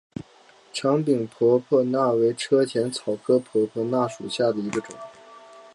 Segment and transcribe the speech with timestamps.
[0.73, 4.95] 长柄婆婆纳为车前草科婆婆纳属下的一个种。